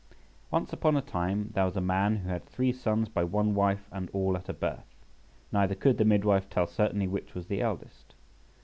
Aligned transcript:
ONCE 0.51 0.73
upon 0.73 0.97
a 0.97 1.01
time 1.03 1.51
there 1.53 1.65
was 1.65 1.77
a 1.77 1.79
man 1.79 2.15
who 2.15 2.29
had 2.29 2.43
three 2.47 2.73
sons 2.73 3.07
by 3.07 3.23
one 3.23 3.53
wife 3.53 3.87
and 3.91 4.09
all 4.13 4.35
at 4.35 4.49
a 4.49 4.53
birth, 4.53 4.95
neither 5.51 5.75
could 5.75 5.99
the 5.99 6.03
midwife 6.05 6.49
tell 6.49 6.65
certainly 6.65 7.05
which 7.07 7.35
was 7.35 7.45
the 7.45 7.61
eldest. 7.61 8.15